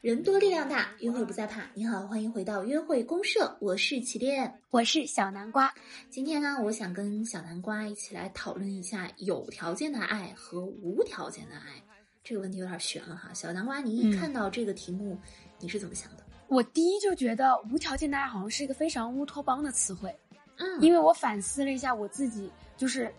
[0.00, 1.68] 人多力量大，约会不再怕。
[1.74, 5.70] 你好，欢迎回到约会公社，我是起点，我是小南瓜。
[6.08, 11.82] 今天呢，我想跟小南瓜一起来讨论一下有条件的爱和无条件的爱。
[12.24, 15.18] 这个问题有点悬了哈，小南瓜，你一看到这个题目，
[15.58, 16.24] 你是怎么想的？
[16.48, 20.14] 我第一就觉得无条件的爱好像是一个非常乌托邦的词汇，
[20.56, 23.12] 嗯，因为我反思了一下我自己，就是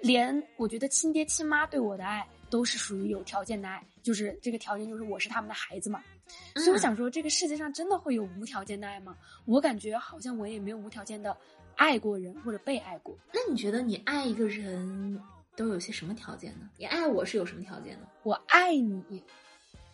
[0.00, 2.26] 连我觉得亲爹亲妈对我的爱。
[2.50, 6.02] 都是属于有条件的爱，就是这个条件就是我是他们的孩子嘛，
[6.56, 9.16] 所以我想说，这个世界上真的会有无条件的爱吗？
[9.44, 11.36] 我感觉好像我也没有无条件的
[11.76, 13.16] 爱过人或者被爱过。
[13.32, 15.22] 那你觉得你爱一个人
[15.54, 16.68] 都有些什么条件呢？
[16.76, 18.08] 你爱我是有什么条件呢？
[18.24, 19.22] 我爱你，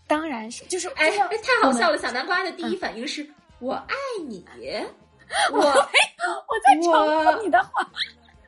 [0.06, 1.98] 当然是就是哎哎，太好笑了！
[1.98, 3.27] 小南瓜的第一反应是
[3.59, 3.95] 我爱
[4.29, 4.45] 你，
[5.52, 7.90] 我我在重复你的话，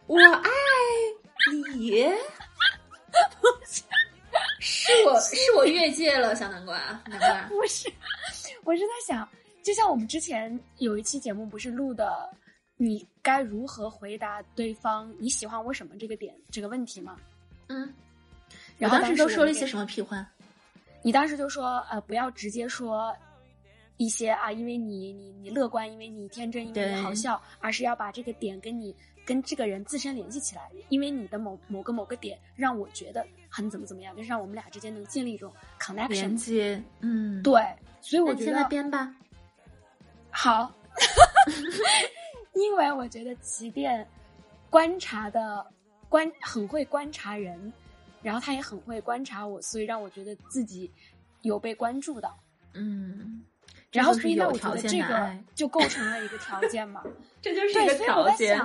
[0.07, 0.51] 我爱
[1.73, 2.05] 你。
[4.61, 7.91] 是我是我越界了，小南瓜，南瓜不是，
[8.65, 9.27] 我是在想，
[9.63, 12.29] 就像我们之前有一期节目不是录的，
[12.77, 17.17] 你该如何回答对方你喜欢我什么这个点这个问题吗？
[17.69, 17.93] 嗯，
[18.79, 20.27] 然后当时都说了一些什么屁话？
[21.03, 23.15] 你当时就说呃，不要直接说
[23.97, 28.95] 一些啊，因为你你你乐观，因为你天真，因为你好笑，而是要把这个点跟你。
[29.27, 36.83] 跟这个人自身联系起来，因为你的某某个某个点让我觉得很怎么怎么样，就是让我们俩之间能建立一种 connection 连接。
[37.01, 37.63] 嗯，对，
[38.01, 39.15] 所以我觉得现在编吧。
[40.31, 40.73] 好，
[42.55, 44.09] 因为我觉得即便
[44.71, 45.67] 观察的
[46.09, 47.71] 观很会观察人，
[48.23, 50.91] 然后他也很会观察我，所以让我觉得自己
[51.43, 52.37] 有被关注到。
[52.75, 53.43] 嗯，
[53.91, 57.03] 然后所以那，我觉得这个就构成了一个条件嘛，
[57.41, 58.61] 这就是一个条件。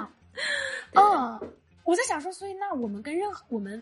[0.93, 1.39] 嗯，
[1.83, 3.81] 我在想说，所以那我们跟任何我们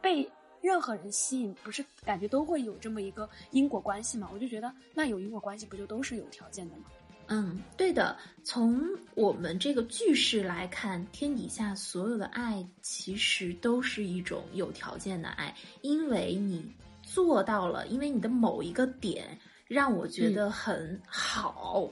[0.00, 0.28] 被
[0.60, 4.28] 任何人吸引，不是感觉都会有这么一个因果关系嘛？
[4.32, 6.84] 我就觉得，那有因果关系，不就都是有条件的吗？
[7.28, 8.16] 嗯，对的。
[8.42, 8.82] 从
[9.14, 16.64] 我们这个句式来看，天底下所有的爱其实都是一种有条件的爱，因为你
[17.02, 21.90] 做到了，因为你的某一个点让我觉得很好，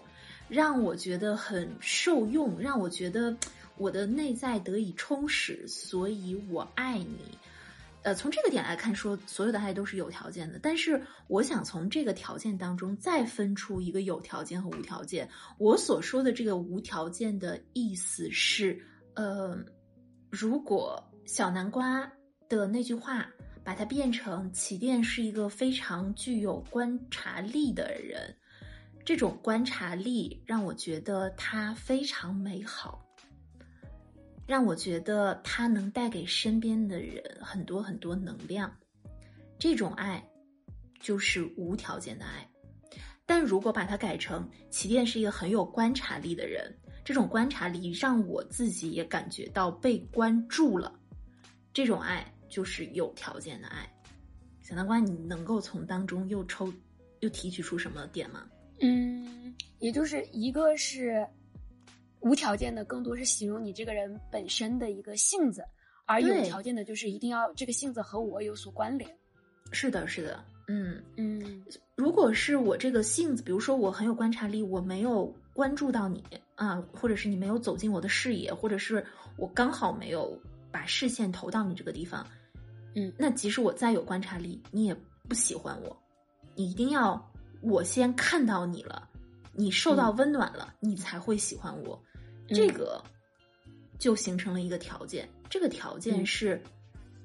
[0.49, 3.37] 让我觉得很受用，让我觉得。
[3.79, 7.39] 我的内在得以充实，所以我爱你。
[8.03, 10.59] 呃，从这个点来看，说所有的爱都是有条件的。
[10.61, 15.29] 但是，我想从这个条件当中再分出一个有条件和无条件。
[15.59, 18.81] 我所说的这个无条件的意思是，
[19.15, 19.57] 呃，
[20.31, 22.11] 如果小南瓜
[22.49, 23.29] 的那句话
[23.63, 28.35] 把它变成起点是一个非常具有观察力的人，
[29.05, 33.02] 这种观察力让我觉得他非常美好。
[34.53, 38.71] 让我觉得他能带给身边的人很多很多能量，
[39.59, 40.23] 这种爱
[41.01, 42.47] 就是无条件的爱。
[43.25, 46.71] 但如果把它改成起点是一个很有观察力的人，
[47.03, 51.01] 这种观察力让我自己也感觉到被关注了，
[51.73, 53.91] 这种爱就是有条件的爱。
[54.61, 56.71] 小南瓜，你能够从当中又抽
[57.21, 58.47] 又提取出什么点吗？
[58.83, 61.27] 嗯，也就是一个是。
[62.23, 65.65] 无条件的更多是形容你这个人本身的一个性子，
[66.07, 69.11] 而有条件的就是一定要这个性子和我有所关联。
[69.73, 71.65] 是的，是的，嗯嗯。
[71.97, 76.23] 如果是我这个性子，比如说我很有观察力，我没有关注到你
[76.55, 79.05] 啊，或者是你没有走进我的视野，或者是
[79.37, 80.39] 我刚好没有
[80.71, 82.27] 把视线投到你这个地方，
[82.95, 84.95] 嗯，那即使我再有观察力，你也
[85.29, 85.97] 不喜欢我。
[86.55, 89.09] 你一定要我先看到你了，
[89.55, 91.99] 你受到温暖了，你才会喜欢我。
[92.49, 93.03] 这个
[93.99, 96.63] 就形成了一个条件，这个条件是，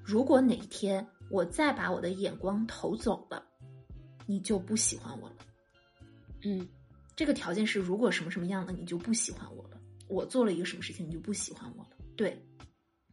[0.04, 3.44] 如果哪天我再把我的眼光投走了，
[4.26, 5.36] 你就不喜欢我了。
[6.44, 6.68] 嗯，
[7.16, 9.78] 这个条件是，如果什么什么样的你就不喜欢我了，
[10.08, 11.90] 我做了一个什么事情你就不喜欢我了。
[12.16, 12.42] 对，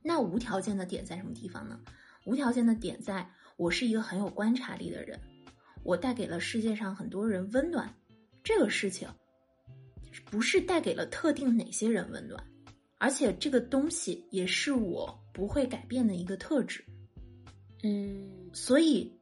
[0.02, 1.80] 那无条件的点在什么地方呢？
[2.26, 5.20] 无条件的点在我是一个很有观察力的人，
[5.82, 7.94] 我带给了世界上很多人温暖，
[8.42, 9.08] 这个事情。
[10.22, 12.42] 不是带给了特定哪些人温暖，
[12.98, 16.84] 而且这个东西也是我不会改变的一个特质。
[17.82, 19.12] 嗯，所以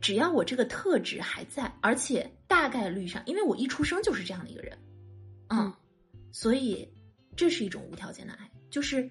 [0.00, 4.78] 只要我这个特质还在，而且大概率上，因为我一出生就是这样的一个人，
[5.48, 5.72] 嗯，
[6.32, 6.88] 所以
[7.34, 9.10] 这是一种无条件的爱，就是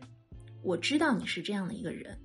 [0.62, 2.18] 我知道你是这样的一个人，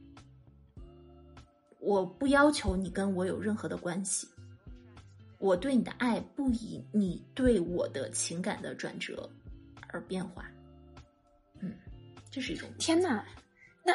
[1.81, 4.29] 我不要求你跟我有任何的关系。
[5.45, 9.31] 我对你的爱不以你对我的情感的转折
[9.89, 10.51] 而变化。
[11.61, 11.71] 嗯，
[12.31, 13.23] 这是一种天哪，
[13.85, 13.95] 那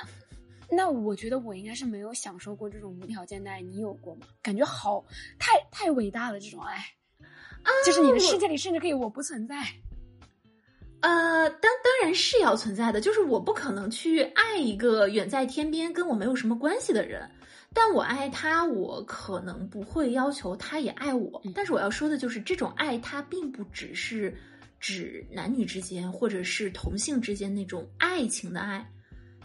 [0.70, 4.28] 那我觉得我应该是没有享受过这种无条件的爱，你有过吗？
[4.44, 5.04] 感觉好
[5.40, 6.76] 太太伟大了，这种爱，
[7.64, 9.56] 啊，就是你的世界里甚至可以我不存在。
[11.00, 17.28] 呃，当当然是要存在的，就是我不可能去爱一个远在天边跟我没有什么关系的人，
[17.74, 21.42] 但我爱他，我可能不会要求他也爱我。
[21.54, 24.36] 但是我要说的就是，这种爱它并不只是
[24.80, 28.90] 指男女之间或者是同性之间那种爱情的爱，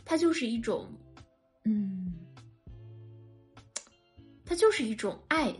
[0.05, 0.91] 它就是一种，
[1.65, 2.15] 嗯，
[4.44, 5.55] 它就是一种爱。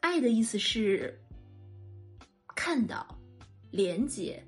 [0.00, 1.18] 爱的意思是
[2.54, 3.06] 看到、
[3.70, 4.42] 连接。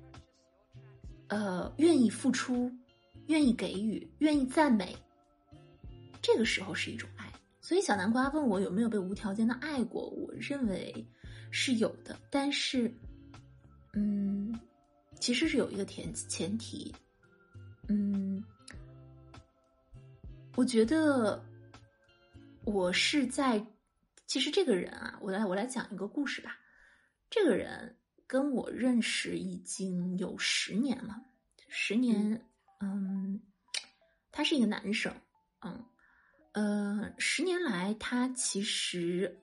[1.27, 2.71] 呃，愿意付出，
[3.27, 4.95] 愿意给予，愿意赞美，
[6.21, 7.20] 这个时候是一种爱。
[7.61, 11.07] 所以小南瓜问我有没有被无条件的爱过，我认为
[11.51, 12.19] 是有的。
[12.29, 12.93] 但是，
[13.93, 14.59] 嗯，
[15.19, 16.93] 其实是有一个前前提，
[17.87, 18.43] 嗯，
[20.55, 21.41] 我觉得
[22.65, 23.65] 我是在，
[24.25, 26.57] 其实这个人啊，我来我来讲一个故事吧，
[27.29, 27.95] 这个人。
[28.27, 31.21] 跟我认识已经有十年了，
[31.67, 32.47] 十年，
[32.79, 33.41] 嗯，
[34.31, 35.13] 他是一个男生，
[35.59, 35.83] 嗯，
[36.53, 39.41] 呃，十年来他其实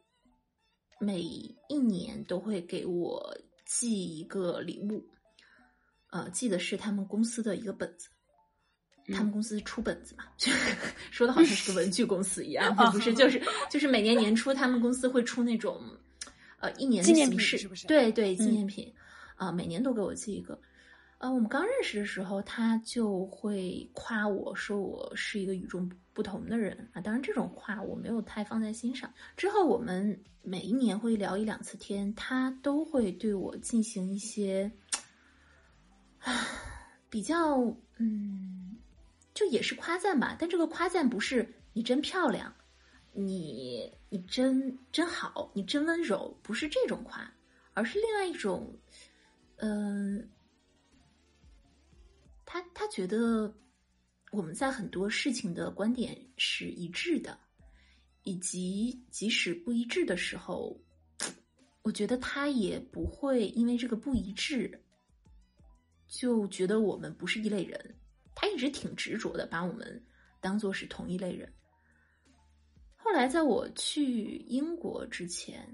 [1.00, 5.08] 每一年都会给我寄一个礼物，
[6.10, 8.08] 呃，寄的是他们公司的一个本子，
[9.14, 10.24] 他们公司出本子嘛，
[11.10, 15.80] 说的好像是个文具公司一样， 不是，就是就是每年年初他们公司会出那种。
[16.60, 17.86] 呃，一年的形式是不是？
[17.86, 18.92] 对对，纪念品，
[19.36, 20.60] 啊，每年都给我寄一个。
[21.18, 27.00] 呃，我们刚认识的时候，他就会夸我说我是一个与众不同的人啊。
[27.00, 29.12] 当然，这种话我没有太放在心上。
[29.36, 34.70] 之后我们每一年会聊一两次天，他都会对我进行一些
[36.20, 36.46] 啊
[37.10, 37.58] 比较，
[37.96, 38.76] 嗯，
[39.34, 40.36] 就也是夸赞吧。
[40.38, 42.54] 但这个夸赞不是你真漂亮。
[43.12, 47.28] 你你真真好，你真温柔，不是这种夸，
[47.74, 48.72] 而是另外一种，
[49.56, 50.28] 嗯，
[52.50, 53.54] 他他觉得
[54.32, 57.38] 我们在很多事情的观点是一致的，
[58.22, 60.74] 以及即使不一致的时候，
[61.82, 64.82] 我觉得他也不会因为这个不一致
[66.06, 67.94] 就觉得我们不是一类人，
[68.34, 70.02] 他一直挺执着的把我们
[70.40, 71.52] 当做是同一类人。
[72.96, 75.66] 后来，在我去英国之前，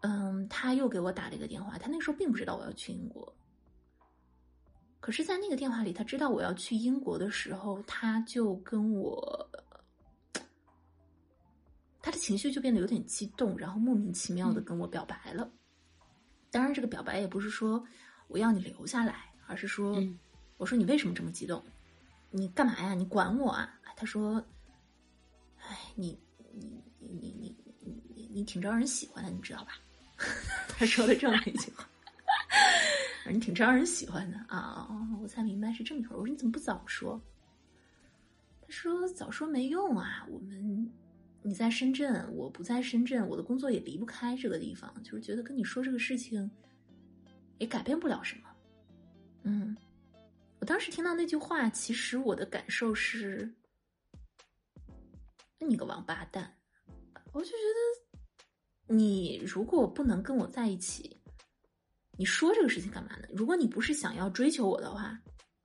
[0.00, 1.78] 嗯，他又给我打了一个电话。
[1.78, 3.34] 他那时候并不知道我要去英国，
[5.06, 9.48] 可是，在那个电话里，他知道我要去英国的时候，他就跟我，
[12.02, 15.48] 他的情绪就变得有点激动，然后莫名其妙的跟我表白了。
[16.50, 17.80] 当然，这个表白也不是说
[18.26, 19.96] 我要你留下来，而是说，
[20.56, 21.62] 我说你为什么这么激动？
[22.32, 22.92] 你干嘛呀？
[22.92, 23.78] 你管我啊？
[23.96, 24.44] 他说
[25.62, 26.18] ：“哎，你
[26.52, 29.78] 你你你你你你挺招人喜欢的，你知道吧？”
[30.76, 31.88] 他说了这么一句话。
[33.32, 34.88] 你挺招人喜欢的啊！
[35.22, 36.14] 我才明白是这么回事。
[36.14, 37.20] 我说你怎么不早说？
[38.60, 40.26] 他说早说没用啊！
[40.30, 40.90] 我们
[41.42, 46.50] 你在深圳，我不在深圳，我的工作也离不开这个地方，就是觉得跟你说这个事情
[47.58, 48.48] 也改变不了什么。
[49.44, 49.76] 嗯，
[50.60, 53.52] 我当时听到那句话，其实我的感受是。
[55.58, 56.54] 你个王八蛋！
[57.32, 57.56] 我就觉
[58.86, 61.16] 得，你如果不能跟我在一起，
[62.16, 63.28] 你说这个事情干嘛呢？
[63.32, 65.18] 如果你不是想要追求我的话，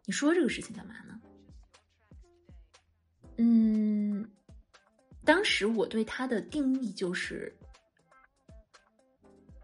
[0.05, 1.19] 你说这个事情干嘛呢？
[3.37, 4.29] 嗯，
[5.23, 7.55] 当时我对他的定义就是，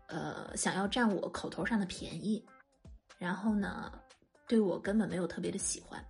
[0.07, 2.43] 呃，想要占我口头上的便宜，
[3.17, 3.91] 然后呢，
[4.47, 6.03] 对我根本没有特别的喜欢。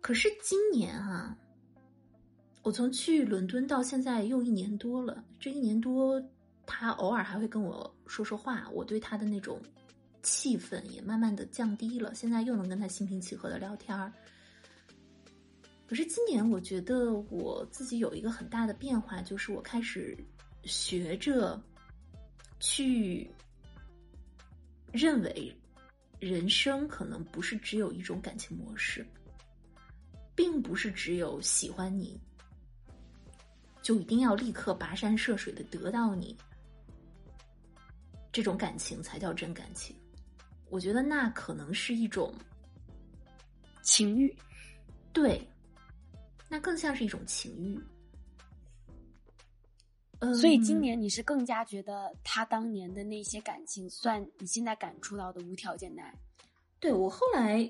[0.00, 1.36] 可是今年啊。
[2.62, 6.20] 我从去伦敦到现在又一年多了，这一年多，
[6.66, 9.62] 他偶尔还会跟我说说话，我对他的那种
[10.22, 12.14] 气氛也慢慢的降低了。
[12.14, 14.12] 现在又能跟他心平气和的聊天儿。
[15.86, 20.18] 可是今年我觉得我自己有一个很大的变化，就是我开始
[20.64, 21.62] 学着
[22.58, 23.30] 去
[24.92, 25.56] 认为，
[26.18, 29.06] 人生可能不是只有一种感情模式，
[30.34, 32.20] 并不是只有喜欢你。
[33.80, 36.36] 就一定要立刻跋山涉水的得到你，
[38.36, 39.96] 这种感情才叫真感情。
[40.68, 42.34] 我觉得那可能是一种
[43.80, 44.36] 情欲，
[45.10, 45.40] 对，
[46.46, 47.80] 那更像是一种情欲。
[50.34, 56.12] 所以今年你是更加觉得他当年的那些感情，算你现在感触到的无条件的爱。
[56.78, 57.66] 对我后来，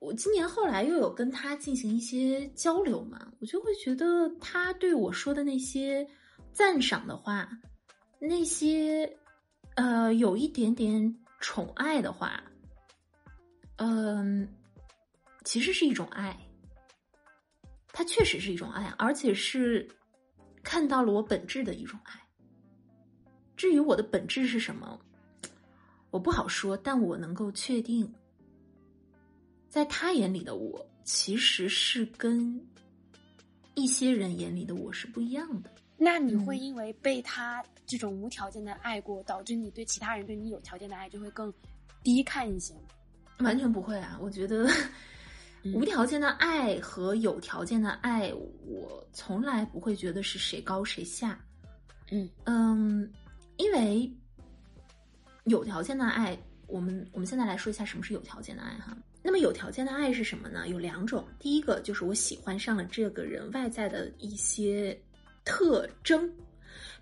[0.00, 6.04] 我今年后来又有跟他进行一些交流嘛，我就会觉得他对我说的那些
[6.52, 7.48] 赞赏的话，
[8.18, 9.16] 那些
[9.76, 12.42] 呃有一点点宠爱的话，
[13.76, 14.46] 嗯，
[15.44, 16.36] 其实是一种爱，
[17.88, 19.88] 它确实是一种爱，而且是。
[20.68, 22.20] 看到了我本质的一种爱。
[23.56, 25.00] 至于我的本质是什么，
[26.10, 28.12] 我不好说，但我能够确定，
[29.68, 32.60] 在他眼里的我，其实是跟
[33.74, 35.70] 一些人眼里的我是不一样的。
[35.96, 41.52] 那你会因为被他这种无条件的爱过，导致你对其他人对你有条件的爱就会更
[42.02, 42.74] 低看一些？
[43.38, 44.18] 完全不会啊！
[44.20, 44.68] 我觉得。
[45.74, 48.32] 无条件的爱和有条件的爱，
[48.64, 51.36] 我从来不会觉得是谁高谁下。
[52.12, 53.12] 嗯嗯，
[53.56, 54.08] 因为
[55.42, 56.38] 有条件的爱，
[56.68, 58.96] 我们我们现在来说一下什么是有条件的爱哈。
[59.24, 60.68] 那么有条件的爱是什么呢？
[60.68, 64.96] 有两种，第一个就是我喜欢上了这个人外在的一些
[65.44, 66.32] 特征，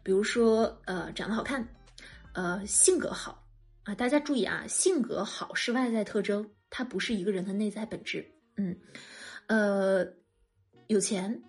[0.02, 1.66] 比如说呃长得好看，
[2.34, 3.44] 呃性格好
[3.84, 3.94] 啊。
[3.94, 8.24] 大家注意啊，性格好是外在特征，它不是一个人的内在本质。
[8.56, 8.76] 嗯，
[9.48, 10.06] 呃，
[10.86, 11.42] 有钱，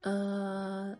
[0.00, 0.96] 呃，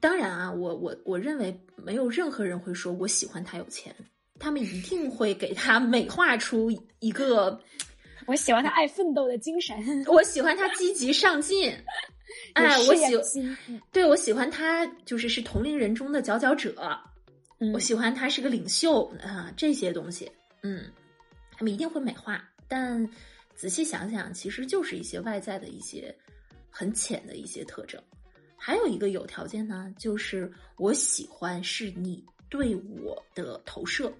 [0.00, 3.94] 当然啊，我我我认为没有任何人会说我喜欢他有钱，
[4.38, 7.60] 他们一定会给他美化出一个，
[8.26, 9.76] 我喜欢他爱奋斗的精神，
[10.06, 11.74] 我喜欢他积极上进，
[12.54, 13.56] 哎，我喜，
[13.92, 16.74] 对我喜欢他就是是同龄人中的佼佼者，
[17.72, 20.30] 我喜欢他是个领袖啊，这些东西，
[20.62, 20.90] 嗯，
[21.52, 23.08] 他们一定会美化，但。
[23.58, 26.14] 仔细想想，其实就是一些外在的一些
[26.70, 28.00] 很浅的一些特征。
[28.56, 34.12] 还有一个有条件呢，就是我喜欢是你对我的投射。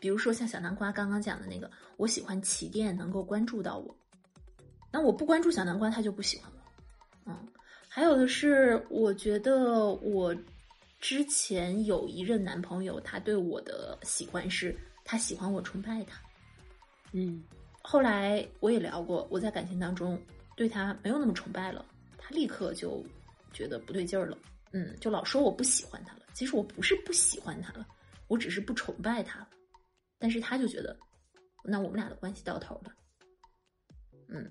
[0.00, 3.96] 比如说像小南瓜刚刚讲的那个，我喜欢起点能够关注到我。
[4.90, 6.50] 那我不关注小南瓜，他就不喜欢
[7.94, 10.34] 还有的是，我觉得我
[10.98, 16.20] 之前有一任男朋友，他对我的喜欢是他喜欢我崇拜他。
[17.12, 17.44] 嗯。
[17.82, 20.20] 后来我也聊过，我在感情当中
[20.56, 21.86] 对他没有那么崇拜了，
[22.18, 23.00] 他立刻就
[23.52, 24.36] 觉得不对劲儿了，
[24.72, 26.22] 嗯，就老说我不喜欢他了。
[26.32, 27.86] 其实我不是不喜欢他了，
[28.26, 29.48] 我只是不崇拜他了。
[30.18, 30.98] 但是他就觉得，
[31.62, 32.92] 那我们俩的关系到头了，
[34.26, 34.50] 嗯。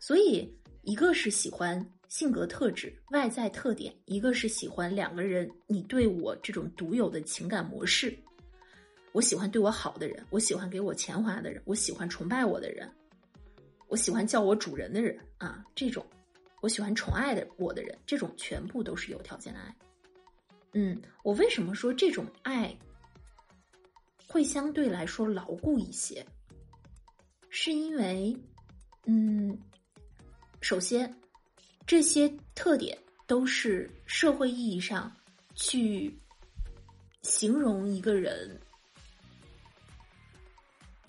[0.00, 0.48] 所以
[0.82, 8.14] 一个是喜欢性格特质、外在特点，一个是喜欢两个人你对我这种独有的情感模式。
[9.12, 12.86] 我喜欢对我好的人，我喜欢给我钱花的人，我喜欢崇拜我的人，
[13.88, 16.04] 我喜欢叫我主人的人啊，这种
[16.60, 19.74] 我喜欢宠爱的我的人，这种全部都是有条件的爱。
[20.74, 22.76] 嗯，我为什么说这种爱
[24.28, 26.22] 会相对来说牢固一些？
[27.48, 28.36] 是因为，
[29.06, 29.58] 嗯，
[30.60, 31.10] 首先
[31.92, 32.96] 这些特点
[33.26, 35.14] 都是社会意义上
[35.54, 36.18] 去
[37.20, 38.58] 形容一个人。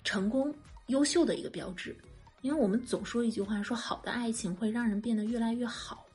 [0.04, 0.54] 成功、
[0.88, 1.96] 优秀的一个标志，
[2.42, 6.06] 因为我们总说一句话，说好的爱情会让人变得越来越好。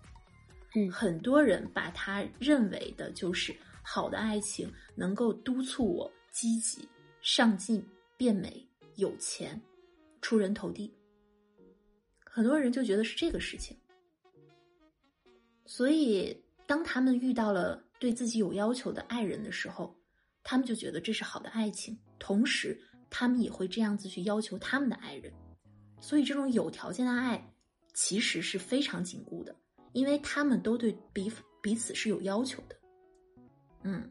[0.76, 6.88] 嗯，很多人把他认为的就是好的爱情能够督促我积极
[7.24, 7.84] 上进、
[8.16, 8.64] 变美、
[8.98, 9.60] 有钱、
[10.22, 10.94] 出人头地。
[12.24, 13.76] 很多人就觉得是这个事情，
[15.70, 16.36] 所以
[16.66, 19.96] 当他们遇到了对自己有要求的爱人的时候，
[20.42, 22.76] 他们就觉得这是好的爱情，同时。
[23.12, 25.34] 他们也会这样子去要求他们的爱人，
[26.00, 27.44] 所以这种有条件的爱
[27.96, 29.56] 其实是非常紧固的，
[29.94, 32.76] 因为他们都对彼彼此是有要求的。
[33.82, 34.08] 嗯，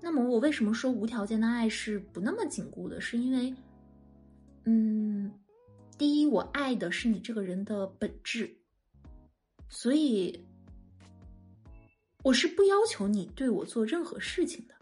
[0.00, 3.00] 那么我为什么说无条件的爱是不那么紧固的？
[3.00, 3.52] 是因为，
[4.66, 5.32] 嗯，
[5.98, 8.56] 第一，我爱的是你这个人的本质，
[9.70, 10.46] 所以
[12.22, 14.74] 我是不要求你对我做任何事情的，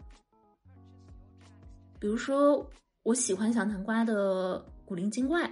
[1.97, 2.69] 比如说。
[3.03, 5.51] 我喜欢小南瓜的古灵精怪，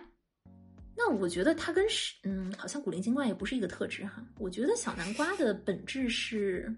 [0.95, 4.21] 那我觉得它跟是嗯，好像古灵精怪也不是一个特质哈。
[4.37, 6.71] 我觉得小南瓜的本质是，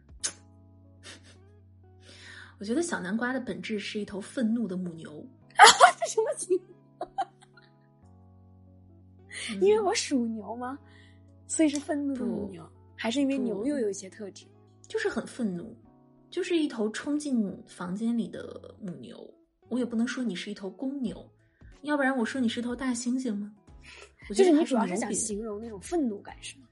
[2.59, 5.65] 我觉得小南瓜的本质是一头愤怒的母牛啊！
[6.07, 6.57] 什么情
[6.97, 7.11] 况？
[9.59, 10.77] 因为我属牛吗？
[11.49, 12.65] 所以是愤怒的母牛，
[12.95, 14.45] 还是因为牛又有一些特质？
[14.87, 15.75] 就是很愤怒，
[16.29, 19.19] 就是一头冲进房间里的母牛。
[19.67, 21.29] 我也不能说你是一头公牛，
[21.81, 23.53] 要不然我说你是头大猩猩吗？
[24.29, 26.67] 就是你主要是想形容那种愤怒感是吗？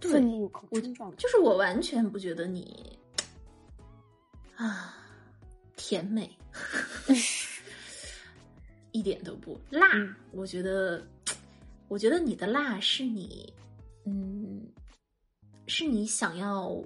[0.00, 2.98] 愤怒、恐惧状，就是我完全不觉得你
[4.56, 4.94] 啊，
[5.76, 6.30] 甜美，
[8.92, 9.88] 一点都不辣。
[9.94, 11.04] 嗯我觉得，
[11.88, 13.52] 我觉得你的辣是你，
[14.10, 14.66] 嗯，
[15.66, 16.82] 是你想要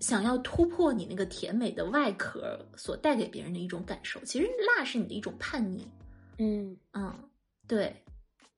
[0.00, 4.18] 想要突破你那个甜美的外壳所带给别人的一种感受。
[4.24, 5.86] 其实辣是你的一种叛逆。
[6.38, 7.14] 嗯，嗯，
[7.66, 7.94] 对，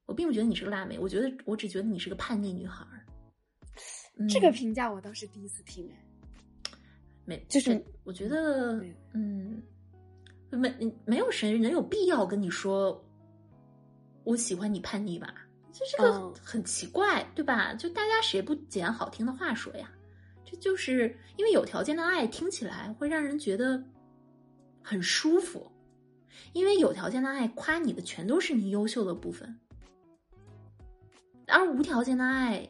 [0.07, 3.05] 我并不觉得你是个辣妹，我觉得我只觉得你是个叛逆女孩儿。
[4.29, 6.05] 这个嗯评价我倒是第一次听哎。
[7.25, 8.83] 没，就是我觉得，
[9.13, 9.63] 嗯，
[10.51, 13.05] 没没有谁能有必要跟你说
[14.25, 15.47] 我喜欢你叛逆吧？
[15.79, 17.73] 就这个嗯很奇怪，对吧？
[17.75, 19.89] 就大家谁不捡好听的话说呀？
[20.45, 23.81] 这就是因为有条件的爱听起来会让人觉得
[24.83, 25.71] 很舒服，
[26.53, 29.61] 因为有条件的爱夸你的全都是你优秀的部分，
[31.47, 32.69] 而无条件的爱。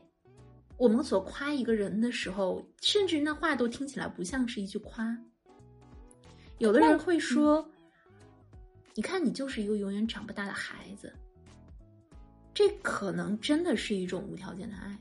[0.76, 5.16] 我们所夸一个人的时候，甚至那话都听起来不像是一句夸。
[6.58, 7.68] 有的人会说
[8.94, 11.12] ：“你看，你就是一个永远长不大的孩子。”
[12.58, 14.98] 这可能真的是一种无条件的爱。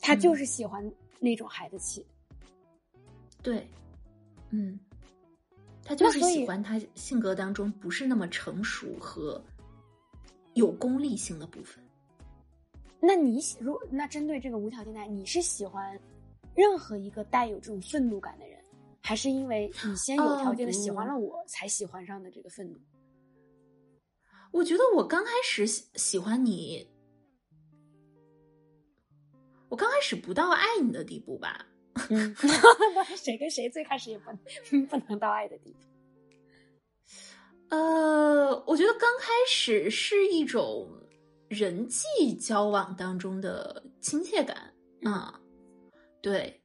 [0.00, 2.02] 他就嗯是喜欢那种孩子气。
[3.42, 3.68] 对，
[4.48, 4.80] 嗯，
[5.84, 9.38] 他就是喜欢他性格当中不是那么成熟和
[10.54, 11.84] 有功利性的部分。
[12.98, 16.00] 那你喜如那针对这个无条件的爱，你是喜欢
[16.54, 18.58] 任何一个带有这种愤怒感的人，
[19.02, 22.78] 还是因为你先有条件的哦喜欢了我，才喜欢上的这个愤怒？
[24.52, 26.88] 我觉得我刚开始喜喜欢你，
[29.68, 31.66] 我刚开始不到爱你的地步吧。
[32.08, 32.34] 嗯，
[33.16, 34.30] 谁跟谁最开始也不
[34.88, 35.78] 不能到爱的地步。
[37.68, 40.88] 呃，我觉得刚开始是一种
[41.48, 45.40] 人际交往当中的亲切感啊，
[46.20, 46.60] 对。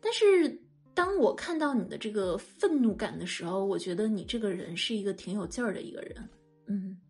[0.00, 0.60] 但是
[0.94, 6.28] 当我看到你的这个愤怒感的时候，我觉得你这个人是一个挺有劲儿的一个人。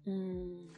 [0.05, 0.69] 嗯，嗯，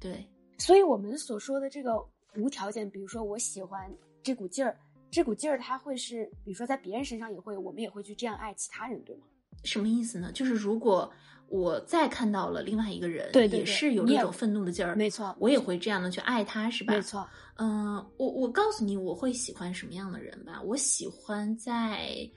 [0.00, 0.26] 对，
[0.58, 1.96] 所以我们所说的这个
[2.36, 4.76] 无条件，比如说我喜欢这股劲儿，
[5.10, 9.22] 这股劲儿它会是，比如说在别人身上也会，我们也会去这样爱其他人，对吗？
[9.64, 10.32] 什么意思呢？
[10.32, 11.12] 就是如果
[11.48, 16.94] 我再看到了另外一个人，对对对也是有那种愤怒的劲儿，没错我也会这样的去爱他，是吧？
[16.94, 20.60] 没错，嗯、我我告诉你，我会喜欢什么样的人吧？
[20.62, 22.28] 我喜欢在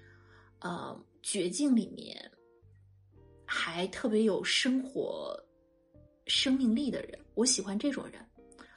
[0.59, 2.29] 呃绝境里面
[3.45, 5.35] 还特别有生活
[6.27, 8.13] 生命力的人，我喜欢这种人。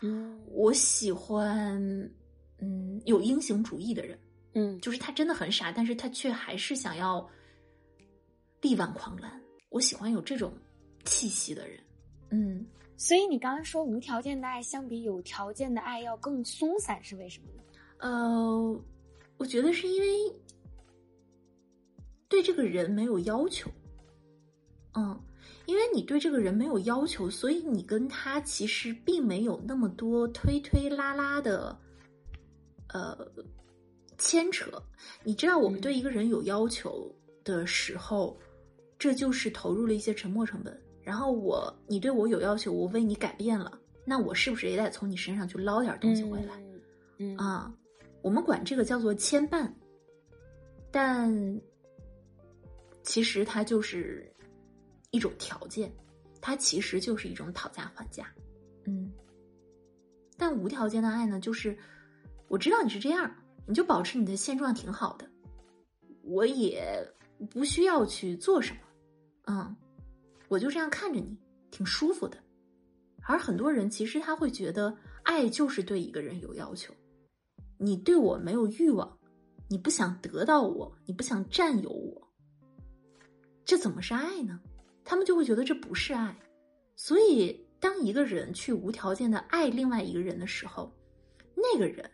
[0.01, 1.77] 嗯我喜欢
[2.59, 4.19] 嗯有英雄主义的人，
[4.55, 7.29] 嗯就是他真的很傻，但是他却还是想要
[8.61, 9.41] 力挽狂澜。
[9.71, 10.53] 我喜欢有这种
[11.05, 11.79] 气息的人。
[12.31, 12.65] 嗯，
[12.97, 17.63] 所以你刚刚说无条件的爱相比有条件的爱要更松散，是为什么呢？
[17.99, 18.83] 呃，
[19.37, 20.09] 我觉得是因为
[22.29, 23.71] 对这个人没有要求。
[24.95, 25.19] 嗯，
[25.69, 31.79] 因为你对这个人没有要求，所以你跟他其实并没有那么多推推拉拉的，
[32.89, 33.31] 呃，
[34.17, 34.83] 牵扯。
[35.23, 38.35] 你知道，我们嗯对一个人有要求的时候，
[38.99, 40.75] 这就是投入了一些沉没成本。
[41.03, 46.59] 然后我，你对我有要求，我为你改变了，那我是不是也得从你身上去捞点东西回来？
[47.19, 47.71] 嗯啊，
[48.23, 49.71] 我们管这个叫做牵绊，
[50.91, 51.61] 但
[53.03, 54.33] 其实它就是
[55.19, 55.93] 一种条件，
[56.41, 58.33] 它其实就是一种讨价还价。
[58.85, 59.13] 嗯，
[60.37, 61.77] 但无条件的爱呢，就是
[62.47, 63.29] 我知道你是这样，
[63.67, 65.29] 你就保持你的现状挺好的，
[66.23, 67.05] 我也
[67.51, 68.79] 不需要去做什么，
[69.47, 69.77] 嗯，
[70.47, 71.37] 我就这样看着你，
[71.73, 72.39] 挺舒服的。
[73.25, 76.95] 而很多人其实他会觉得，爱就是对一个人有要求。
[77.77, 79.19] 你对我没有欲望，
[79.69, 82.29] 你不想得到我，你不想占有我，
[83.65, 84.61] 这怎么是爱呢？
[85.09, 86.37] 他们就会觉得这不是爱。
[86.95, 90.93] 所以，当一个人去无条件的爱另外一个人的时候，
[91.55, 92.09] 那个人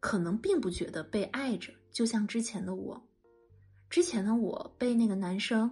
[0.00, 2.98] 可能并不觉得被爱着，就像之前的我，
[3.90, 5.70] 之前的我被那个男生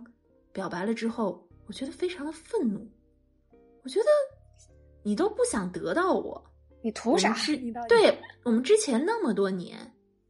[0.53, 2.87] 表白了之后，我觉得非常的愤怒，
[3.83, 4.07] 我觉得
[5.03, 6.45] 你都不想得到我，
[6.83, 7.35] 你图啥
[7.89, 9.79] 对我们之前那么多年，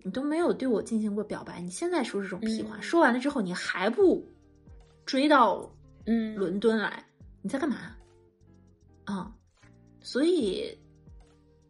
[0.04, 2.82] 你都没有对我进行过表白，你现在说这种屁话，嗯。
[2.82, 4.24] 说完了之后你还不
[5.04, 5.68] 追到
[6.12, 7.04] 嗯伦敦来，
[7.40, 7.96] 你在干嘛？
[9.04, 9.32] 啊、
[10.00, 10.76] 所以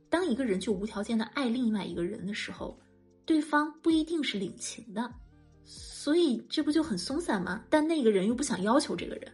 [0.08, 2.74] 当一个人去无条件的爱另外一个人的时候，
[3.26, 5.12] 对方不一定是领情的，
[5.62, 7.62] 所以这不就很松散吗？
[7.68, 9.30] 但那个人又不想要求这个人，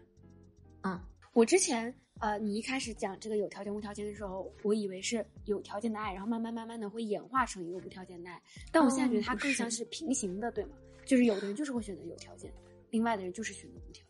[0.83, 1.01] 嗯
[1.33, 8.43] 我之前呃，你一开始讲这个有条件无条件的时候，我以为是有条件的爱，然后慢慢慢慢的会演化成一个无条件的爱。
[8.73, 10.71] 但我现在觉得它更像是平行的，对吗？
[11.05, 12.53] 就是有的人就是会选择有条件，
[12.91, 14.06] 另外的人就是选择无条件。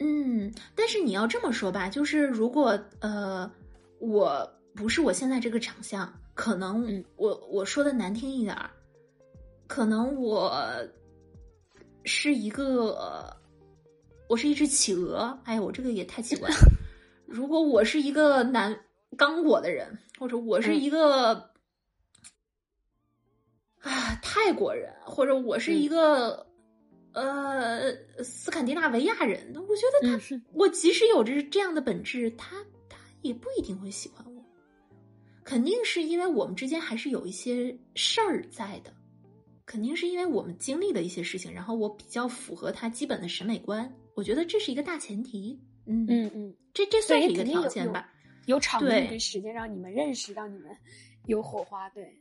[0.00, 3.50] 嗯，但是你要这么说吧，就是如果呃，
[4.00, 8.68] 我不是我现在这个长相，可能我我说的难听一点儿，
[9.68, 10.52] 可能我
[12.04, 13.34] 是一个，
[14.28, 15.38] 我是一只企鹅。
[15.44, 16.56] 哎呀，我这个也太奇怪了。
[17.26, 18.78] 如果我是一个男
[19.16, 21.34] 刚果的人，或者我是一个
[23.80, 26.46] 啊泰国人，或者我是一个。
[27.14, 32.56] 呃，斯堪的纳维亚人，我觉得他，我即使有着这样的本质，他
[32.88, 34.44] 他也不一定会喜欢我。
[35.44, 38.92] 肯定是因为我们之间还是有一些事儿在的，
[39.64, 43.90] 肯定是因为我们经历了一些事情，然后我比较符合他基本的审美观。
[44.14, 45.58] 我觉得这是一个大前提。
[45.86, 48.10] 嗯嗯嗯，这这算是一个条件吧？
[48.46, 50.76] 有场地跟时间让你们认识，让你们
[51.26, 52.12] 有火花，对。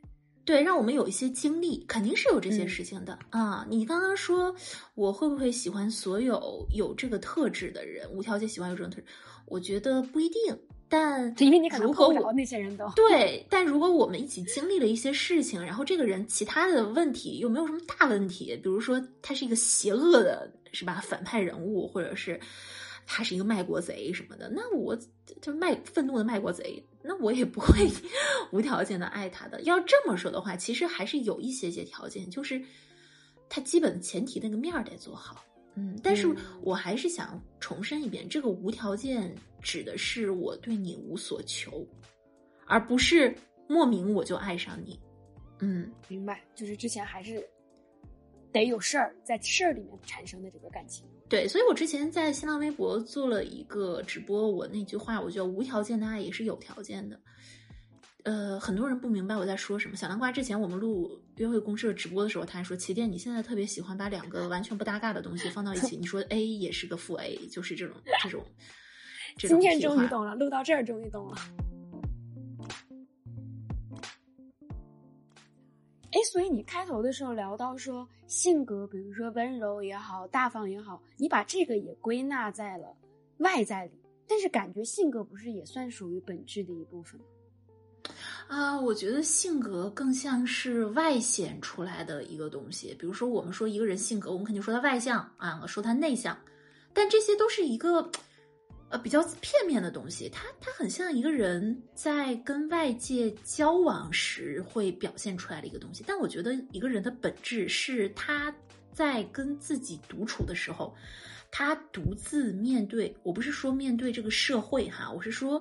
[0.46, 3.66] 对，让我们有一些经历，肯定是有这些事情的啊。
[3.70, 4.54] 你刚刚说
[4.96, 9.06] 我会不会喜欢所有有这个特质的人，无条件喜欢有这种特质？
[9.46, 10.58] 我觉得不一定。
[10.90, 13.46] 但因为你可能碰不着那些人都对。
[13.50, 21.02] 但如果我们一起经历了一些事情，然后这个人其他的问题又没有什么大问题，比如说他是一个邪恶的，是吧？
[21.04, 22.40] 反派人物，或者是。
[23.06, 24.98] 他是一个卖国贼什么的，那我
[25.42, 27.90] 就卖愤怒的卖国贼，那我也不会
[28.52, 29.62] 无条件的爱他的。
[29.64, 32.62] 要这么说的话，其实还是有一些些条件，就是
[33.50, 35.44] 他基本前提那个面儿得做好。
[35.76, 36.28] 嗯，但是
[36.62, 41.86] 我还是想重申一遍，这个无条件指的是我对你无所求，
[42.68, 43.36] 而不是
[43.68, 45.00] 莫名我就爱上你。
[45.60, 47.44] 嗯，明白，就是之前还是
[48.54, 51.06] 得有事儿，在事儿里面产生的这个感情。
[51.28, 57.20] 对，所以我之前在新浪微博做了一个直播，我那句话，我觉得无条件的爱也是有条件的。
[58.24, 59.98] 呃，很多人不明白我在说什么。
[59.98, 68.46] 小南瓜之前我们录约会公社直播的时候，他还说：“齐电，你现在特别喜欢把两个完全不搭嘎的东西放到一起，你说 A 也是个负 A，就是这种这种。”
[69.36, 71.36] 今天终于懂了，录到这儿终于懂了。
[76.14, 82.96] 哎，所以你开头的时候聊到说性格，比如说温柔也好，大方也好，你把这个也归纳在了
[83.40, 83.92] 外在里，
[84.28, 87.26] 但是感觉性格不是也算属于本质的一部分吗？
[88.48, 92.96] 啊，我觉得性格更像是外显出来的一个东西。
[93.00, 96.38] 比如说，我们说一个人性格，我们肯定说他外向啊，说他内向，
[96.94, 98.12] 但这些都是一个。
[98.94, 106.04] 呃，比较片面的东西，它它很像一个人在跟外界交往时会表现出来的一个东西。
[106.06, 108.54] 但我觉得一个人的本质是他
[108.92, 110.96] 在跟自己独处的时候，
[111.50, 113.12] 他独自面对。
[113.24, 115.60] 我不是说面对这个社会哈，我是说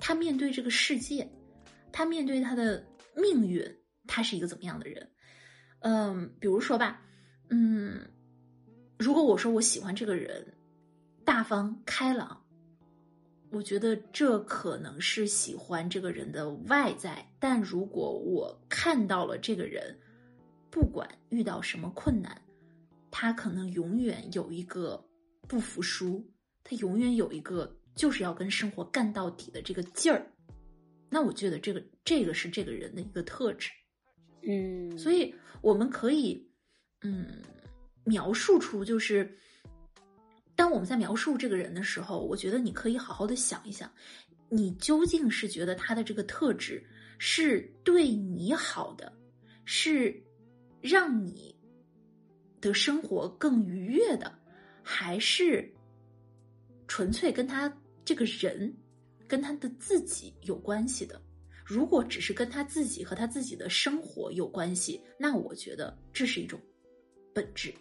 [0.00, 1.30] 他面对这个世界，
[1.92, 2.82] 他面对他的
[3.14, 3.62] 命运，
[4.06, 5.06] 他是一个怎么样的人？
[5.80, 7.02] 嗯，比如说吧，
[7.50, 8.00] 嗯，
[8.98, 10.56] 如果我说我喜欢这个人，
[11.22, 12.44] 大方开朗。
[13.56, 19.98] 我觉得这可能是喜欢这个人的外在，但如果我看到了这个人，
[20.70, 22.38] 不管遇到什么困难，
[23.10, 25.02] 他可能永远有一个
[25.48, 26.22] 不服输，
[26.62, 30.30] 他永远有一个就是要跟生活干到底的这个劲儿。
[31.08, 33.70] 那我觉得这个这个是这个人的一个特质，
[34.46, 36.46] 嗯，所以我们可以
[37.00, 37.42] 嗯
[38.04, 39.38] 描述出就是。
[40.56, 43.88] 当我们在描述这个人的时候，我觉得你可以好好的想一想，
[44.48, 46.82] 你究竟是觉得他的这个特质
[47.18, 49.12] 是对你好的，
[49.66, 50.18] 是
[50.80, 51.54] 让你
[52.60, 54.32] 的生活更愉悦的，
[54.82, 55.70] 还是
[56.88, 57.70] 纯粹跟他
[58.02, 58.74] 这个人
[59.28, 61.20] 跟他的自己有关系的？
[61.64, 66.58] 如果只是跟他自己和他自己的生活有关系，那我觉得这是一种
[67.34, 67.74] 本质。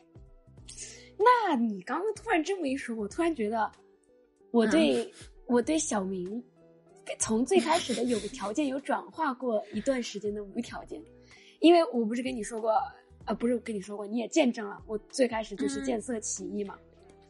[1.18, 3.72] 那你刚刚突然这么一说，我突然觉得，
[4.52, 5.12] 我对
[5.46, 6.44] 我对小明，
[7.20, 11.02] 从最开始的有个条件，有转化过一段时间的无条件，
[11.60, 12.72] 因为我不是跟你说过，
[13.26, 16.78] 呃，不是跟你说过，你也见证了，我最开始就是见色起意嘛，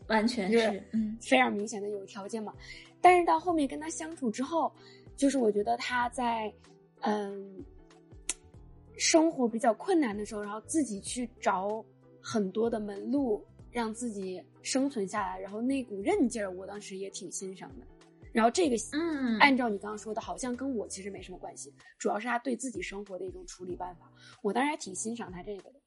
[0.07, 2.53] 完全是，嗯，非常明显的有条件嘛，
[3.01, 4.71] 但是到后面跟他相处之后，
[5.15, 6.51] 就是我觉得他在，
[7.01, 7.63] 嗯，
[8.97, 11.85] 生活比较困难的时候，然后自己去找
[12.19, 13.45] 很多的门路。
[13.75, 17.85] 让自己生存下来，然后那股韧劲儿，我当时也挺欣赏的。
[18.31, 24.09] 然后这个，嗯，按照你刚刚说的，好像跟我其实没什么关系，主要是他对自己生活的一种处理办法。
[24.41, 25.81] 我当时还挺欣赏他这个的。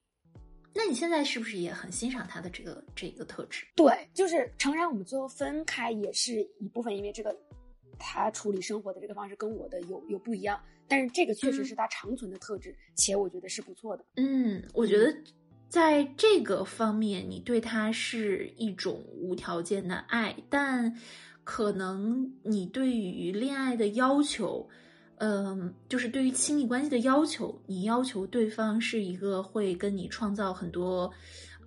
[0.74, 3.66] 那你现在是不是也很欣赏他的这个这个特质？
[3.74, 7.34] 对，就是诚然，我们最后分开也是一部分，因为这个
[7.98, 14.04] 他处理生活的这个方式跟我的有有不一样，但是这个确实是他长存的特质，且我觉得是不错的。
[14.16, 15.14] 嗯，我觉得
[15.68, 20.96] 在这个方面，你对他是一种无条件的爱，但
[21.44, 24.68] 可能你对于恋爱的要求。
[25.20, 31.12] 嗯，就是对于亲密关系的要求，你要求对方是一个会跟你创造很多，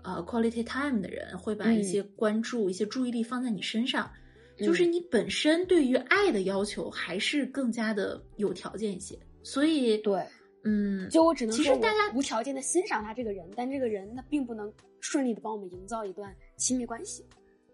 [0.03, 4.09] 呃，quality time 的人，会把一些关注、一些注意力放在你身上。
[4.57, 9.19] 就是你本身对于爱的要求还是更加的有条件一些。
[9.43, 10.25] 所以，对，
[10.63, 17.25] 嗯，就我只能其实大家无条件的欣赏他这个人，但这个人他并不能顺利的帮我们营造一段亲密关系。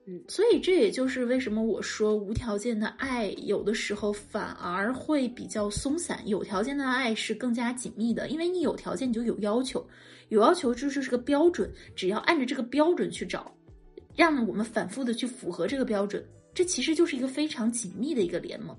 [0.05, 8.29] 嗯，所以这也就是为什么我说无条件的爱有的时候反而会比较松散，有条件的爱是更加紧密的。
[8.29, 9.85] 因为你有条件，你就有要求，
[10.29, 13.53] 有要求就是是个标准，只要按着这个标准去找，
[14.15, 18.73] 让我们反复的去符合这个标准，这其实就是一个非常紧密的一个联盟。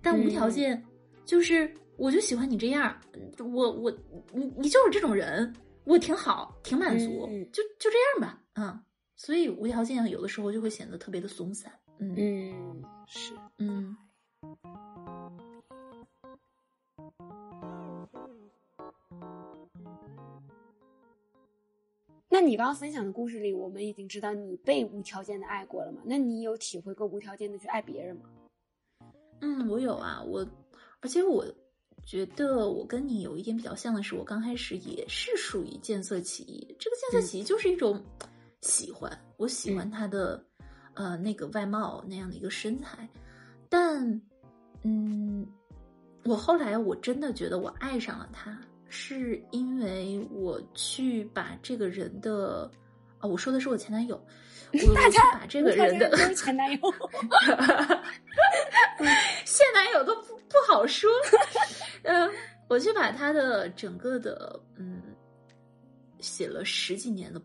[0.00, 0.80] 但无条件
[1.24, 2.96] 就是我就喜欢你这样，
[3.38, 3.92] 我我
[4.32, 5.52] 你你就是这种人，
[5.84, 8.80] 我挺好，挺满足，就就这样吧，嗯。
[9.16, 13.96] 所以无条件有的时候就会显得特别的松散，嗯嗯是嗯。
[22.28, 26.00] 那你刚刚分享的故事里，我们已经知道你被无条件的爱过了吗？
[26.04, 28.30] 那你有体会过无条件的去爱别人吗？
[29.40, 30.46] 嗯，我有啊，我
[31.00, 31.44] 而且我
[32.08, 38.02] 觉得我跟你有一点比较像的是，我刚开始也是属于见色起意，这个见色起意就是一种。
[38.62, 40.42] 喜欢，我喜欢他的，
[40.94, 43.08] 呃，那个外貌那样的一个身材，
[43.68, 44.20] 但，
[44.82, 45.46] 嗯，
[46.24, 52.68] 我后来我真的觉得我爱上了他，是因为我去把这个人的，
[53.18, 54.20] 啊，我说的是我前男友，
[54.72, 56.78] 我 去把这个人的前男友，
[59.44, 61.10] 现男友都不不好说，
[62.04, 62.30] 嗯，
[62.68, 65.02] 我去把他的整个的，嗯，
[66.20, 67.40] 写了十几年的。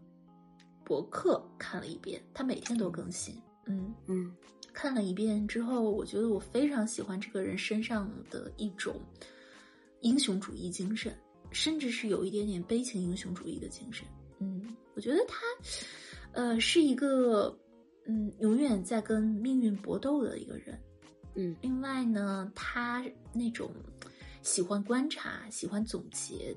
[0.85, 3.41] 博客看了一遍，他每天都更新。
[3.67, 4.35] 嗯嗯，
[4.73, 8.99] 看了一遍之后，我觉得我非常喜欢这个人身上的一种
[10.01, 11.17] 英雄主义精神，
[11.51, 14.05] 甚至是有一点点悲情英雄主义的精神。
[14.39, 15.37] 嗯，我觉得他，
[16.33, 17.57] 呃，是一个
[18.05, 20.77] 嗯永远在跟命运搏斗的一个人。
[21.35, 23.71] 嗯，另外呢，他那种
[24.41, 26.55] 喜欢观察、喜欢总结，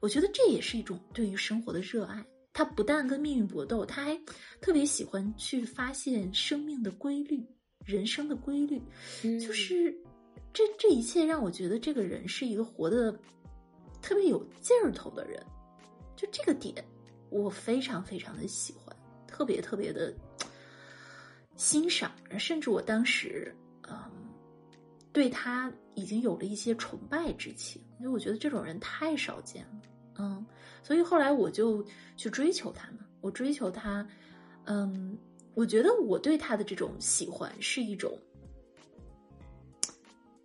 [0.00, 2.24] 我觉得这也是一种对于生活的热爱。
[2.54, 4.14] 他不但跟命运搏斗，他还
[4.60, 7.42] 特别喜欢去发现生命的规律、
[7.84, 8.80] 人生的规律。
[9.22, 9.90] 就是
[10.52, 13.18] 这这一切让我觉得这个人是一个活的
[14.02, 15.42] 特别有劲儿头的人。
[16.14, 16.84] 就这个点，
[17.30, 18.94] 我非常非常的喜欢，
[19.26, 20.14] 特别特别的
[21.56, 23.54] 欣赏，甚至我当时
[23.88, 23.96] 嗯
[25.12, 29.82] 对他已经有了一些崇拜之情，因为我觉得这种人太少见了。
[30.18, 30.44] 嗯，
[30.82, 31.84] 所以后来我就
[32.16, 32.98] 去追求他嘛。
[33.20, 34.06] 我追求他，
[34.64, 35.16] 嗯，
[35.54, 38.18] 我觉得我对他的这种喜欢是一种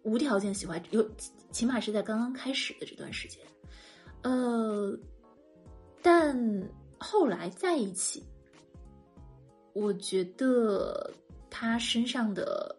[0.04, 1.10] 无条件喜欢，有
[1.52, 3.42] 起码是在刚刚开始的这段时间。
[4.22, 4.98] 呃，
[6.02, 8.24] 但后来在一起，
[9.78, 11.14] 我觉得
[11.52, 12.76] 他身上的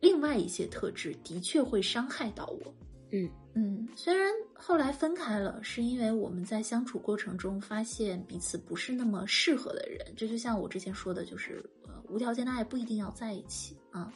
[0.00, 2.74] 另外一些特质的确会伤害到我。
[3.10, 10.12] 嗯嗯，虽然后来分开了，是因为我们在相处过程中发现彼此不是那么适合的人。
[10.16, 14.12] 这就像我之前说的，就是呃，无条件的爱不一定要在一起啊。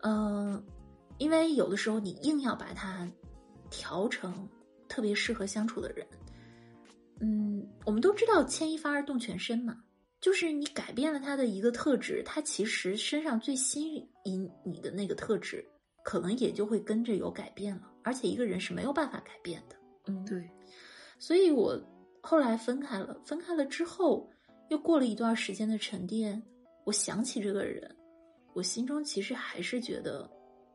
[0.00, 0.62] 嗯，
[1.18, 3.06] 因为有的时候你硬要把它
[3.70, 4.48] 调成
[4.88, 6.06] 特别适合相处的人，
[7.20, 9.76] 嗯，我们都知道牵一发而动全身嘛，
[10.20, 15.64] 就是你改变了他的一个特质，他其实身上最吸引你的那个特质。
[16.04, 19.76] 可能也就会跟着有改变了，而且一个人是没有办法改变的。
[20.06, 20.48] 嗯，对。
[21.18, 21.78] 所以我
[22.22, 24.26] 后来分开了，分开了之后，
[24.70, 26.42] 又过了一段时间的沉淀，
[26.84, 27.94] 我想起这个人，
[28.54, 30.26] 我心中其实还是觉得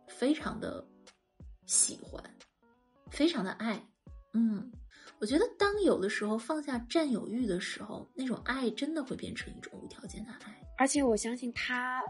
[0.08, 0.86] 非常的
[1.66, 2.24] 喜欢，
[3.10, 3.84] 非常的爱。
[4.34, 4.72] 嗯，
[5.24, 10.62] 我觉得当有的时候放下占有欲的时候，那种爱真的会变成一种无条件的爱。
[10.78, 12.04] 而且我相信他。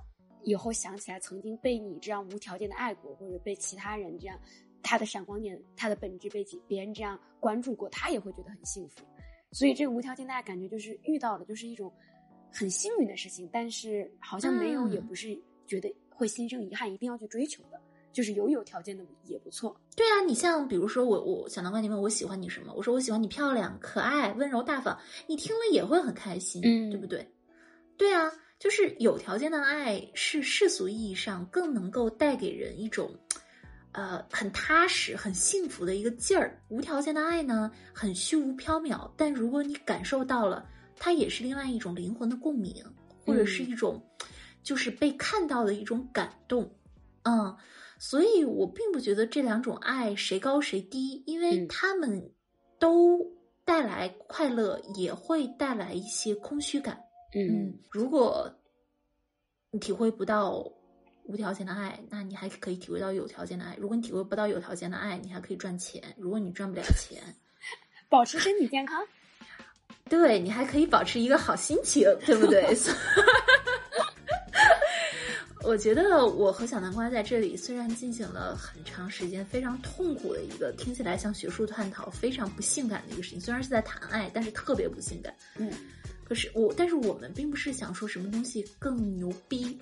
[0.46, 4.38] 以后想起来曾经被你这样无条件的爱过，或者被其他人这样，
[4.82, 9.06] 他的闪光点，他的本质被别人这样关注过，他也会觉得很幸福。
[9.54, 11.90] 所以这个无条件的爱感觉就是遇到了，就是一种
[12.52, 15.34] 很幸运的事情，但是好像没有，也不是
[15.66, 17.80] 觉得会心生遗憾，一定要去追求的。
[18.14, 19.76] 就是有有条件的也不错。
[19.96, 24.98] 对啊，你像比如说我我小南瓜，你问我喜欢你什么，我说我喜欢你漂亮、可爱、温柔、大方，
[25.28, 27.30] 你听了也会很开心，嗯对不对？
[27.98, 33.14] 对啊，就是有条件的爱是世俗意义上更能够带给人一种。
[33.96, 36.60] 呃，很踏实、很幸福的一个劲儿。
[36.70, 42.84] 无条件的爱呢，很虚无缥缈，但如果你感受到了，它也是另外一种灵魂的共鸣，
[43.24, 44.04] 或者是一种，
[44.64, 46.68] 就是被看到的一种感动。
[47.22, 47.56] 嗯，
[48.00, 52.32] 所以我并不觉得这两种爱谁高谁低，因为嗯他们
[52.80, 53.20] 都
[53.66, 57.02] 带来快乐，也会带来一些空虚感。
[57.36, 58.54] 嗯，如果
[59.72, 60.72] 你体会不到
[61.24, 63.76] 无条件的爱，那你还可以体会到有条件的爱。
[63.80, 66.04] 如果你体会不到有条件的爱，你还可以赚钱。
[66.18, 67.22] 如果你赚不了钱，
[68.10, 69.02] 保持身体健康。
[70.10, 72.68] 对你还可以保持一个好心情，对不对？
[75.74, 85.34] 我觉得我和小南瓜在这里虽然进行了很长时间非常痛苦的一个听起来像学术探讨、非常不性感的一个事情，虽然是在谈爱，但是特别不性感。
[85.56, 85.74] 嗯，
[86.24, 89.76] 可是我，但是我们并不是想说什么东西更牛逼，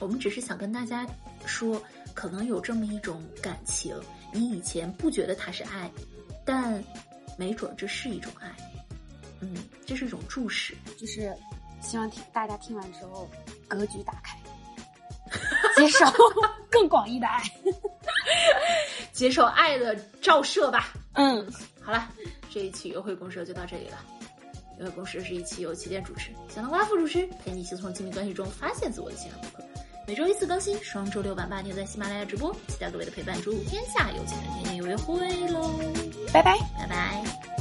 [0.00, 1.06] 我们只是想跟大家
[1.46, 1.80] 说，
[2.14, 3.94] 可能有这么一种感情，
[4.32, 5.88] 你以前不觉得它是爱，
[6.44, 6.82] 但
[7.38, 8.52] 没准这是一种爱。
[9.38, 9.54] 嗯，
[9.86, 10.74] 这是一种注释。
[10.96, 11.32] 就是
[11.80, 13.30] 希望听大家听完之后
[13.68, 14.36] 格局打开，
[15.86, 16.06] 接受
[16.70, 17.42] 更广义的爱。
[19.12, 20.92] 接受爱的照射吧。
[21.14, 21.46] 嗯，
[21.82, 22.08] 好了，
[22.52, 23.98] 这一期约会公社就到这里了。
[24.78, 29.64] 约会公社是一期由起点主持、小南瓜副主持，陪你一起从亲密关系中发现自我的情感顾客。
[30.06, 33.40] 每周一次更新，双周六晚八点在喜马拉雅直播，期待各位的陪伴。
[33.42, 35.70] 祝天下有情人天天有约会喽！
[36.32, 36.58] 拜拜。
[36.76, 37.51] 拜拜。